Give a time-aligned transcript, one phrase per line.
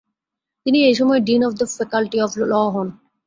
[0.65, 2.87] তিনি এই সময়ে dean of the faculty of law হন।